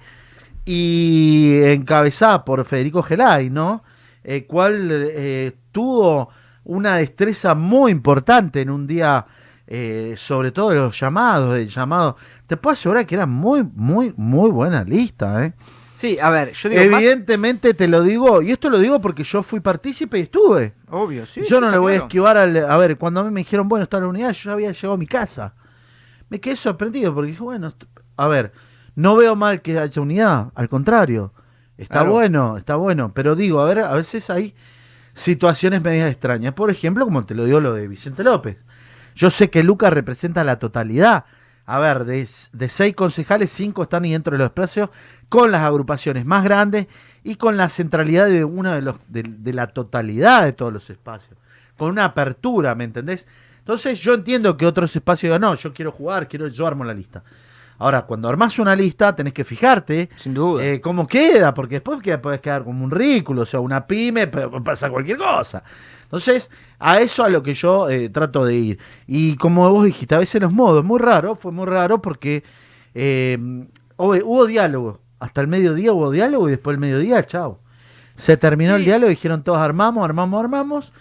y 0.64 1.60
encabezada 1.64 2.44
por 2.44 2.64
Federico 2.64 3.02
Gelay, 3.02 3.50
¿no? 3.50 3.82
El 4.22 4.46
cual 4.46 4.88
eh, 4.90 5.52
tuvo 5.72 6.28
una 6.64 6.96
destreza 6.96 7.54
muy 7.54 7.90
importante 7.90 8.60
en 8.60 8.70
un 8.70 8.86
día, 8.86 9.26
eh, 9.66 10.14
sobre 10.16 10.52
todo 10.52 10.70
de 10.70 10.76
los 10.76 10.98
llamados, 10.98 11.56
el 11.56 11.68
llamado. 11.68 12.16
Te 12.46 12.56
puedo 12.56 12.74
asegurar 12.74 13.04
que 13.06 13.16
era 13.16 13.26
muy, 13.26 13.64
muy, 13.74 14.14
muy 14.16 14.50
buena 14.50 14.84
lista, 14.84 15.44
¿eh? 15.44 15.52
Sí, 15.96 16.18
a 16.20 16.30
ver, 16.30 16.52
yo 16.52 16.68
digo. 16.68 16.82
más- 16.90 17.00
Evidentemente 17.00 17.74
te 17.74 17.86
lo 17.88 18.02
digo, 18.02 18.42
y 18.42 18.50
esto 18.50 18.68
lo 18.70 18.78
digo 18.78 19.00
porque 19.00 19.22
yo 19.24 19.42
fui 19.42 19.60
partícipe 19.60 20.18
y 20.18 20.22
estuve. 20.22 20.74
Obvio, 20.90 21.26
sí. 21.26 21.42
yo 21.48 21.60
no 21.60 21.70
le 21.70 21.78
voy 21.78 21.94
a 21.94 21.96
esquivar 21.98 22.36
al. 22.36 22.56
A 22.56 22.76
ver, 22.76 22.96
cuando 22.98 23.20
a 23.20 23.24
mí 23.24 23.30
me 23.30 23.40
dijeron, 23.40 23.68
bueno, 23.68 23.84
está 23.84 24.00
la 24.00 24.08
unidad, 24.08 24.32
yo 24.32 24.50
ya 24.50 24.52
había 24.52 24.72
llegado 24.72 24.94
a 24.94 24.98
mi 24.98 25.06
casa. 25.06 25.54
Me 26.28 26.40
quedé 26.40 26.56
sorprendido 26.56 27.14
porque 27.14 27.30
dije, 27.30 27.42
bueno, 27.42 27.72
a 28.16 28.26
ver, 28.28 28.52
no 28.94 29.16
veo 29.16 29.36
mal 29.36 29.62
que 29.62 29.78
haya 29.78 30.02
unidad, 30.02 30.48
al 30.54 30.68
contrario. 30.68 31.32
Está 31.78 32.00
Claro. 32.00 32.12
bueno, 32.12 32.56
está 32.58 32.76
bueno. 32.76 33.12
Pero 33.14 33.34
digo, 33.34 33.60
a 33.60 33.64
ver, 33.66 33.80
a 33.80 33.94
veces 33.94 34.30
hay 34.30 34.54
situaciones 35.14 35.82
medias 35.82 36.10
extrañas. 36.10 36.54
Por 36.54 36.70
ejemplo, 36.70 37.04
como 37.04 37.24
te 37.24 37.34
lo 37.34 37.44
digo 37.44 37.60
lo 37.60 37.74
de 37.74 37.88
Vicente 37.88 38.22
López. 38.24 38.58
Yo 39.14 39.30
sé 39.30 39.50
que 39.50 39.62
Lucas 39.62 39.92
representa 39.92 40.44
la 40.44 40.58
totalidad. 40.58 41.24
A 41.64 41.78
ver, 41.78 42.04
de, 42.04 42.28
de 42.52 42.68
seis 42.68 42.94
concejales, 42.94 43.50
cinco 43.52 43.84
están 43.84 44.04
ahí 44.04 44.12
dentro 44.12 44.32
de 44.32 44.38
los 44.38 44.46
espacios 44.46 44.90
con 45.28 45.50
las 45.50 45.62
agrupaciones 45.62 46.24
más 46.24 46.44
grandes 46.44 46.86
y 47.24 47.36
con 47.36 47.56
la 47.56 47.68
centralidad 47.68 48.26
de 48.26 48.44
una 48.44 48.74
de 48.74 48.82
los 48.82 48.96
de, 49.08 49.22
de 49.22 49.52
la 49.54 49.68
totalidad 49.68 50.44
de 50.44 50.52
todos 50.52 50.72
los 50.72 50.90
espacios. 50.90 51.38
Con 51.76 51.90
una 51.90 52.04
apertura, 52.06 52.74
¿me 52.74 52.84
entendés? 52.84 53.26
Entonces 53.58 54.00
yo 54.00 54.14
entiendo 54.14 54.56
que 54.56 54.66
otros 54.66 54.94
espacios 54.96 55.28
digan, 55.30 55.40
no, 55.40 55.54
yo 55.54 55.72
quiero 55.72 55.92
jugar, 55.92 56.26
quiero, 56.28 56.48
yo 56.48 56.66
armo 56.66 56.84
la 56.84 56.94
lista. 56.94 57.22
Ahora, 57.82 58.02
cuando 58.02 58.28
armás 58.28 58.60
una 58.60 58.76
lista, 58.76 59.16
tenés 59.16 59.32
que 59.32 59.42
fijarte 59.42 60.08
Sin 60.16 60.34
duda. 60.34 60.64
eh, 60.64 60.80
cómo 60.80 61.04
queda, 61.08 61.52
porque 61.52 61.76
después 61.76 62.00
queda, 62.00 62.22
podés 62.22 62.40
quedar 62.40 62.62
como 62.62 62.84
un 62.84 62.92
ridículo, 62.92 63.42
o 63.42 63.46
sea, 63.46 63.58
una 63.58 63.88
pyme, 63.88 64.28
pasa 64.28 64.88
cualquier 64.88 65.16
cosa. 65.18 65.64
Entonces, 66.04 66.48
a 66.78 67.00
eso 67.00 67.24
a 67.24 67.28
lo 67.28 67.42
que 67.42 67.54
yo 67.54 67.90
eh, 67.90 68.08
trato 68.08 68.44
de 68.44 68.54
ir. 68.54 68.78
Y 69.08 69.34
como 69.34 69.68
vos 69.68 69.84
dijiste, 69.84 70.14
a 70.14 70.18
veces 70.18 70.40
los 70.40 70.52
modos, 70.52 70.84
muy 70.84 71.00
raro, 71.00 71.34
fue 71.34 71.50
muy 71.50 71.66
raro 71.66 72.00
porque 72.00 72.44
eh, 72.94 73.36
hubo, 73.96 74.46
diálogo. 74.46 75.00
Hasta 75.18 75.40
el 75.40 75.48
mediodía 75.48 75.92
hubo 75.92 76.12
diálogo 76.12 76.46
y 76.46 76.52
después 76.52 76.74
el 76.74 76.80
mediodía, 76.80 77.26
chao. 77.26 77.58
Se 78.14 78.36
terminó 78.36 78.76
el 78.76 78.84
diálogo, 78.84 79.10
dijeron 79.10 79.42
todos 79.42 79.58
armamos, 79.58 80.04
armamos, 80.04 80.38
armamos. 80.40 80.92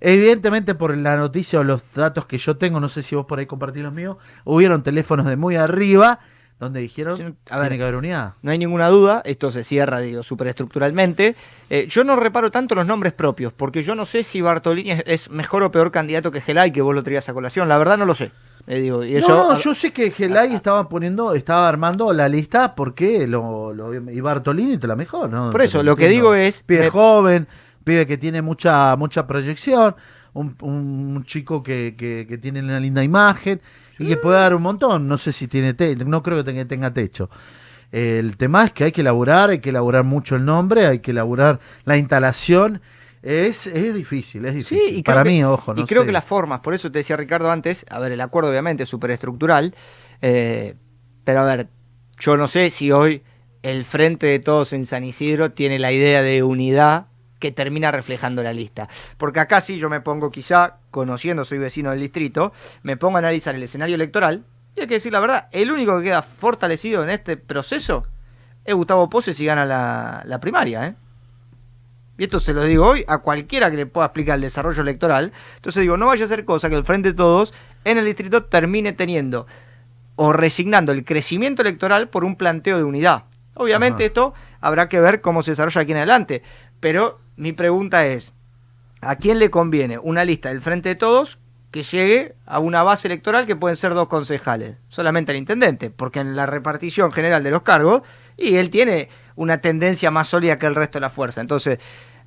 Evidentemente 0.00 0.74
por 0.74 0.96
la 0.96 1.16
noticia 1.16 1.60
o 1.60 1.64
los 1.64 1.82
datos 1.94 2.26
que 2.26 2.38
yo 2.38 2.56
tengo, 2.56 2.80
no 2.80 2.88
sé 2.88 3.02
si 3.02 3.14
vos 3.16 3.26
por 3.26 3.38
ahí 3.38 3.46
compartís 3.46 3.82
los 3.82 3.92
míos, 3.92 4.16
hubieron 4.44 4.82
teléfonos 4.82 5.26
de 5.26 5.36
muy 5.36 5.56
arriba 5.56 6.20
donde 6.60 6.80
dijeron 6.80 7.16
Sí, 7.16 7.22
a 7.22 7.26
tiene 7.60 7.68
ver. 7.68 7.78
que 7.78 7.82
haber 7.84 7.94
unidad. 7.96 8.32
No 8.42 8.50
hay 8.50 8.58
ninguna 8.58 8.88
duda, 8.88 9.22
esto 9.24 9.52
se 9.52 9.62
cierra, 9.62 10.00
digo, 10.00 10.24
superestructuralmente. 10.24 11.36
Eh, 11.70 11.86
yo 11.88 12.02
no 12.02 12.16
reparo 12.16 12.50
tanto 12.50 12.74
los 12.74 12.84
nombres 12.86 13.12
propios, 13.12 13.52
porque 13.52 13.82
yo 13.84 13.94
no 13.94 14.04
sé 14.06 14.24
si 14.24 14.40
Bartolini 14.40 14.90
es, 14.90 15.02
es 15.06 15.30
mejor 15.30 15.62
o 15.62 15.70
peor 15.70 15.92
candidato 15.92 16.32
que 16.32 16.40
Gelay, 16.40 16.72
que 16.72 16.82
vos 16.82 16.94
lo 16.96 17.02
traías 17.04 17.28
a 17.28 17.32
colación. 17.32 17.68
La 17.68 17.78
verdad 17.78 17.96
no 17.96 18.04
lo 18.04 18.14
sé. 18.14 18.32
Eh, 18.66 18.80
digo, 18.80 19.04
y 19.04 19.14
eso, 19.16 19.28
no, 19.36 19.52
no, 19.52 19.58
yo 19.58 19.74
sé 19.74 19.92
que 19.92 20.10
Gelay 20.10 20.52
estaba 20.54 20.88
poniendo, 20.88 21.32
estaba 21.34 21.68
armando 21.68 22.12
la 22.12 22.28
lista 22.28 22.74
porque 22.74 23.26
lo, 23.28 23.72
lo 23.72 23.94
y 23.94 24.20
Bartolini 24.20 24.78
te 24.78 24.86
la 24.88 24.96
mejor, 24.96 25.30
¿no? 25.30 25.50
Por 25.50 25.62
eso, 25.62 25.82
lo 25.82 25.94
que 25.96 26.08
digo 26.08 26.34
es- 26.34 26.64
pibe 26.64 26.82
me- 26.82 26.90
joven, 26.90 27.48
pibe 27.88 28.06
que 28.06 28.18
tiene 28.18 28.42
mucha 28.42 28.94
mucha 28.96 29.26
proyección, 29.26 29.96
un, 30.34 30.54
un 30.60 31.24
chico 31.24 31.62
que, 31.62 31.94
que, 31.96 32.26
que 32.28 32.38
tiene 32.38 32.60
una 32.60 32.78
linda 32.78 33.02
imagen 33.02 33.60
y 33.98 34.06
que 34.06 34.16
puede 34.16 34.38
dar 34.38 34.54
un 34.54 34.62
montón. 34.62 35.08
No 35.08 35.16
sé 35.18 35.32
si 35.32 35.48
tiene 35.48 35.74
techo, 35.74 36.04
no 36.04 36.22
creo 36.22 36.36
que 36.38 36.44
tenga, 36.44 36.64
tenga 36.66 36.92
techo. 36.92 37.30
El 37.90 38.36
tema 38.36 38.64
es 38.66 38.72
que 38.72 38.84
hay 38.84 38.92
que 38.92 39.00
elaborar, 39.00 39.48
hay 39.50 39.60
que 39.60 39.70
elaborar 39.70 40.04
mucho 40.04 40.36
el 40.36 40.44
nombre, 40.44 40.86
hay 40.86 40.98
que 40.98 41.12
elaborar 41.12 41.58
la 41.84 41.96
instalación. 41.96 42.80
Es, 43.22 43.66
es 43.66 43.94
difícil, 43.94 44.44
es 44.44 44.54
difícil. 44.54 44.78
Sí, 44.78 44.94
y 44.98 45.02
creo 45.02 45.14
Para 45.16 45.22
que- 45.24 45.30
mí, 45.30 45.42
ojo, 45.42 45.74
no 45.74 45.82
Y 45.82 45.86
creo 45.86 46.02
sé. 46.02 46.06
que 46.06 46.12
las 46.12 46.24
formas, 46.24 46.60
por 46.60 46.74
eso 46.74 46.92
te 46.92 46.98
decía 46.98 47.16
Ricardo 47.16 47.50
antes, 47.50 47.84
a 47.90 47.98
ver, 47.98 48.12
el 48.12 48.20
acuerdo 48.20 48.50
obviamente 48.50 48.82
es 48.84 48.88
superestructural, 48.88 49.74
eh, 50.22 50.74
pero 51.24 51.40
a 51.40 51.44
ver, 51.44 51.68
yo 52.20 52.36
no 52.36 52.46
sé 52.46 52.70
si 52.70 52.92
hoy 52.92 53.22
el 53.62 53.84
frente 53.84 54.26
de 54.26 54.38
todos 54.38 54.72
en 54.72 54.86
San 54.86 55.02
Isidro 55.02 55.50
tiene 55.52 55.78
la 55.80 55.90
idea 55.90 56.22
de 56.22 56.42
unidad 56.44 57.06
que 57.38 57.52
termina 57.52 57.90
reflejando 57.90 58.42
la 58.42 58.52
lista. 58.52 58.88
Porque 59.16 59.40
acá 59.40 59.60
sí 59.60 59.78
yo 59.78 59.88
me 59.88 60.00
pongo 60.00 60.30
quizá, 60.30 60.78
conociendo, 60.90 61.44
soy 61.44 61.58
vecino 61.58 61.90
del 61.90 62.00
distrito, 62.00 62.52
me 62.82 62.96
pongo 62.96 63.16
a 63.16 63.20
analizar 63.20 63.54
el 63.54 63.62
escenario 63.62 63.94
electoral, 63.94 64.44
y 64.76 64.80
hay 64.82 64.86
que 64.86 64.94
decir 64.94 65.12
la 65.12 65.20
verdad, 65.20 65.48
el 65.52 65.70
único 65.70 65.98
que 65.98 66.04
queda 66.04 66.22
fortalecido 66.22 67.02
en 67.02 67.10
este 67.10 67.36
proceso 67.36 68.06
es 68.64 68.74
Gustavo 68.74 69.08
Pose 69.08 69.34
si 69.34 69.44
gana 69.44 69.64
la, 69.64 70.22
la 70.24 70.40
primaria, 70.40 70.86
¿eh? 70.86 70.94
Y 72.18 72.24
esto 72.24 72.40
se 72.40 72.52
lo 72.52 72.64
digo 72.64 72.84
hoy 72.84 73.04
a 73.06 73.18
cualquiera 73.18 73.70
que 73.70 73.76
le 73.76 73.86
pueda 73.86 74.06
explicar 74.06 74.34
el 74.34 74.40
desarrollo 74.42 74.82
electoral. 74.82 75.32
Entonces 75.54 75.82
digo, 75.82 75.96
no 75.96 76.06
vaya 76.06 76.24
a 76.24 76.28
ser 76.28 76.44
cosa 76.44 76.68
que 76.68 76.74
el 76.74 76.84
Frente 76.84 77.10
de 77.10 77.14
Todos 77.14 77.54
en 77.84 77.96
el 77.96 78.04
distrito 78.04 78.44
termine 78.44 78.92
teniendo 78.92 79.46
o 80.16 80.32
resignando 80.32 80.90
el 80.90 81.04
crecimiento 81.04 81.62
electoral 81.62 82.08
por 82.08 82.24
un 82.24 82.34
planteo 82.34 82.76
de 82.76 82.82
unidad. 82.82 83.24
Obviamente 83.54 84.02
Ajá. 84.02 84.06
esto 84.06 84.34
habrá 84.60 84.88
que 84.88 85.00
ver 85.00 85.20
cómo 85.20 85.44
se 85.44 85.52
desarrolla 85.52 85.80
aquí 85.80 85.92
en 85.92 85.98
adelante. 85.98 86.42
Pero 86.80 87.20
mi 87.36 87.52
pregunta 87.52 88.06
es, 88.06 88.32
¿a 89.00 89.16
quién 89.16 89.38
le 89.38 89.50
conviene 89.50 89.98
una 89.98 90.24
lista 90.24 90.48
del 90.48 90.62
Frente 90.62 90.90
de 90.90 90.94
Todos 90.94 91.38
que 91.70 91.82
llegue 91.82 92.34
a 92.46 92.60
una 92.60 92.82
base 92.82 93.08
electoral 93.08 93.46
que 93.46 93.56
pueden 93.56 93.76
ser 93.76 93.94
dos 93.94 94.08
concejales? 94.08 94.76
Solamente 94.88 95.32
el 95.32 95.38
intendente, 95.38 95.90
porque 95.90 96.20
en 96.20 96.36
la 96.36 96.46
repartición 96.46 97.12
general 97.12 97.42
de 97.42 97.50
los 97.50 97.62
cargos, 97.62 98.02
y 98.36 98.56
él 98.56 98.70
tiene 98.70 99.08
una 99.34 99.58
tendencia 99.60 100.10
más 100.10 100.28
sólida 100.28 100.58
que 100.58 100.66
el 100.66 100.74
resto 100.74 100.98
de 100.98 101.02
la 101.02 101.10
fuerza. 101.10 101.40
Entonces, 101.40 101.78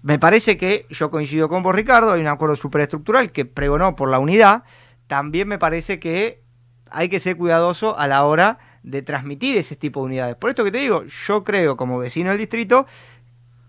me 0.03 0.17
parece 0.17 0.57
que 0.57 0.85
yo 0.89 1.11
coincido 1.11 1.47
con 1.47 1.63
vos, 1.63 1.75
Ricardo, 1.75 2.11
hay 2.11 2.21
un 2.21 2.27
acuerdo 2.27 2.55
superestructural 2.55 3.31
que 3.31 3.45
pregonó 3.45 3.95
por 3.95 4.09
la 4.09 4.19
unidad. 4.19 4.63
También 5.07 5.47
me 5.47 5.59
parece 5.59 5.99
que 5.99 6.41
hay 6.89 7.07
que 7.07 7.19
ser 7.19 7.37
cuidadoso 7.37 7.97
a 7.97 8.07
la 8.07 8.25
hora 8.25 8.59
de 8.83 9.01
transmitir 9.03 9.57
ese 9.57 9.75
tipo 9.75 10.01
de 10.01 10.07
unidades. 10.07 10.35
Por 10.35 10.49
esto 10.49 10.63
que 10.63 10.71
te 10.71 10.79
digo, 10.79 11.03
yo 11.27 11.43
creo 11.43 11.77
como 11.77 11.99
vecino 11.99 12.29
del 12.29 12.39
distrito 12.39 12.87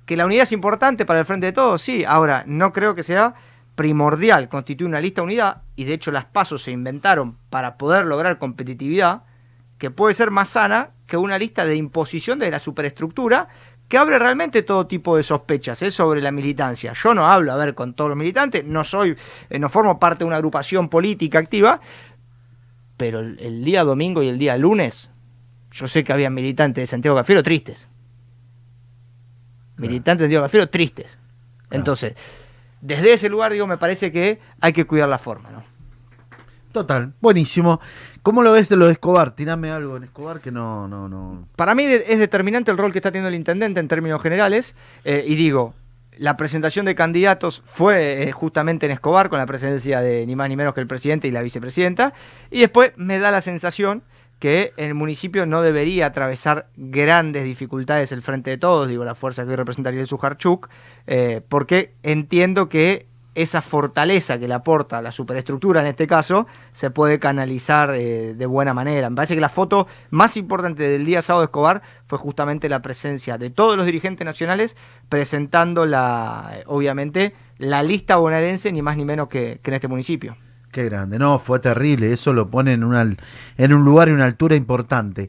que 0.06 0.16
la 0.16 0.26
unidad 0.26 0.44
es 0.44 0.52
importante 0.52 1.04
para 1.04 1.20
el 1.20 1.26
frente 1.26 1.46
de 1.46 1.52
todos, 1.52 1.82
sí. 1.82 2.04
Ahora, 2.06 2.44
no 2.46 2.72
creo 2.72 2.94
que 2.94 3.02
sea 3.02 3.34
primordial 3.74 4.48
constituir 4.48 4.88
una 4.88 5.00
lista 5.00 5.20
de 5.20 5.26
unidad, 5.26 5.62
y 5.76 5.84
de 5.84 5.94
hecho 5.94 6.10
las 6.10 6.26
pasos 6.26 6.62
se 6.62 6.70
inventaron 6.70 7.38
para 7.50 7.78
poder 7.78 8.04
lograr 8.04 8.38
competitividad, 8.38 9.22
que 9.78 9.90
puede 9.90 10.14
ser 10.14 10.30
más 10.30 10.50
sana 10.50 10.90
que 11.06 11.16
una 11.16 11.38
lista 11.38 11.64
de 11.64 11.76
imposición 11.76 12.38
de 12.38 12.50
la 12.50 12.60
superestructura 12.60 13.48
que 13.88 13.98
abre 13.98 14.18
realmente 14.18 14.62
todo 14.62 14.86
tipo 14.86 15.16
de 15.16 15.22
sospechas 15.22 15.82
¿eh? 15.82 15.90
sobre 15.90 16.22
la 16.22 16.30
militancia. 16.30 16.92
Yo 16.94 17.12
no 17.12 17.26
hablo, 17.26 17.52
a 17.52 17.56
ver, 17.56 17.74
con 17.74 17.92
todos 17.92 18.08
los 18.08 18.16
militantes, 18.16 18.64
no 18.64 18.84
soy, 18.84 19.16
eh, 19.50 19.58
no 19.58 19.68
formo 19.68 19.98
parte 19.98 20.20
de 20.20 20.28
una 20.28 20.36
agrupación 20.36 20.88
política 20.88 21.38
activa, 21.38 21.80
pero 22.96 23.20
el, 23.20 23.38
el 23.38 23.64
día 23.64 23.84
domingo 23.84 24.22
y 24.22 24.28
el 24.28 24.38
día 24.38 24.56
lunes, 24.56 25.10
yo 25.72 25.88
sé 25.88 26.04
que 26.04 26.12
había 26.12 26.30
militantes 26.30 26.82
de 26.82 26.86
Santiago 26.86 27.16
Cafiero 27.16 27.42
tristes. 27.42 27.86
Militantes 29.76 30.20
de 30.20 30.24
Santiago 30.26 30.44
Cafiero 30.44 30.68
tristes. 30.68 31.18
Entonces, 31.70 32.14
desde 32.80 33.12
ese 33.12 33.28
lugar, 33.28 33.52
digo, 33.52 33.66
me 33.66 33.78
parece 33.78 34.12
que 34.12 34.40
hay 34.60 34.72
que 34.72 34.84
cuidar 34.84 35.08
la 35.08 35.18
forma, 35.18 35.50
¿no? 35.50 35.64
Total, 36.72 37.12
buenísimo. 37.20 37.80
¿Cómo 38.22 38.42
lo 38.42 38.52
ves 38.52 38.68
de 38.68 38.76
lo 38.76 38.86
de 38.86 38.92
Escobar? 38.92 39.34
Tirame 39.34 39.70
algo 39.70 39.96
en 39.96 40.04
Escobar 40.04 40.40
que 40.40 40.50
no, 40.50 40.88
no, 40.88 41.08
no. 41.08 41.46
Para 41.54 41.74
mí 41.74 41.84
es 41.84 42.18
determinante 42.18 42.70
el 42.70 42.78
rol 42.78 42.92
que 42.92 42.98
está 42.98 43.10
teniendo 43.10 43.28
el 43.28 43.34
intendente 43.34 43.78
en 43.78 43.88
términos 43.88 44.22
generales. 44.22 44.74
eh, 45.04 45.24
y 45.26 45.34
digo, 45.34 45.74
la 46.16 46.36
presentación 46.36 46.86
de 46.86 46.94
candidatos 46.94 47.62
fue 47.66 48.22
eh, 48.22 48.32
justamente 48.32 48.86
en 48.86 48.92
Escobar, 48.92 49.28
con 49.28 49.38
la 49.38 49.46
presencia 49.46 50.00
de 50.00 50.26
ni 50.26 50.36
más 50.36 50.48
ni 50.48 50.56
menos 50.56 50.74
que 50.74 50.80
el 50.80 50.86
presidente 50.86 51.28
y 51.28 51.30
la 51.30 51.42
vicepresidenta. 51.42 52.12
Y 52.50 52.60
después 52.60 52.92
me 52.96 53.18
da 53.18 53.30
la 53.30 53.40
sensación 53.40 54.02
que 54.42 54.72
el 54.76 54.94
municipio 54.94 55.46
no 55.46 55.62
debería 55.62 56.06
atravesar 56.06 56.66
grandes 56.76 57.44
dificultades 57.44 58.10
el 58.10 58.22
frente 58.22 58.50
de 58.50 58.58
todos, 58.58 58.88
digo, 58.88 59.04
la 59.04 59.14
fuerza 59.14 59.44
que 59.44 59.50
hoy 59.50 59.54
representaría 59.54 60.00
el 60.00 60.08
Sujarchuk, 60.08 60.68
eh, 61.06 61.42
porque 61.48 61.92
entiendo 62.02 62.68
que 62.68 63.06
esa 63.36 63.62
fortaleza 63.62 64.40
que 64.40 64.48
le 64.48 64.54
aporta 64.54 65.00
la 65.00 65.12
superestructura 65.12 65.80
en 65.80 65.86
este 65.86 66.08
caso 66.08 66.48
se 66.72 66.90
puede 66.90 67.20
canalizar 67.20 67.94
eh, 67.94 68.34
de 68.34 68.46
buena 68.46 68.74
manera. 68.74 69.08
Me 69.10 69.14
parece 69.14 69.36
que 69.36 69.40
la 69.40 69.48
foto 69.48 69.86
más 70.10 70.36
importante 70.36 70.88
del 70.88 71.06
día 71.06 71.22
sábado 71.22 71.42
de 71.42 71.44
Escobar 71.44 71.82
fue 72.08 72.18
justamente 72.18 72.68
la 72.68 72.82
presencia 72.82 73.38
de 73.38 73.50
todos 73.50 73.76
los 73.76 73.86
dirigentes 73.86 74.24
nacionales 74.24 74.76
presentando 75.08 75.86
la, 75.86 76.50
eh, 76.52 76.64
obviamente, 76.66 77.32
la 77.58 77.84
lista 77.84 78.16
bonaerense 78.16 78.72
ni 78.72 78.82
más 78.82 78.96
ni 78.96 79.04
menos 79.04 79.28
que 79.28 79.60
en 79.62 79.74
este 79.74 79.86
municipio. 79.86 80.36
Qué 80.72 80.84
grande, 80.84 81.18
no, 81.18 81.38
fue 81.38 81.58
terrible. 81.58 82.14
Eso 82.14 82.32
lo 82.32 82.48
pone 82.48 82.72
en, 82.72 82.82
en 83.58 83.72
un 83.74 83.84
lugar 83.84 84.08
y 84.08 84.12
una 84.12 84.24
altura 84.24 84.56
importante. 84.56 85.28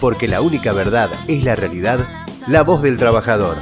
Porque 0.00 0.28
la 0.28 0.40
única 0.40 0.72
verdad 0.72 1.10
es 1.26 1.42
la 1.42 1.56
realidad, 1.56 1.98
la 2.46 2.62
voz 2.62 2.80
del 2.80 2.98
trabajador. 2.98 3.56